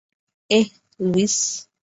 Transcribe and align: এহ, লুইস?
এহ, 0.49 0.67
লুইস? 0.99 1.37